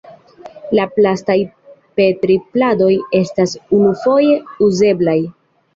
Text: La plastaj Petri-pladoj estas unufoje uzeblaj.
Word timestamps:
La 0.77 0.87
plastaj 0.95 1.35
Petri-pladoj 2.01 2.91
estas 3.23 3.55
unufoje 3.81 4.41
uzeblaj. 4.71 5.21